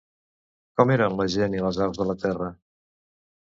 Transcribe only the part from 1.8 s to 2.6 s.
aus de la terra?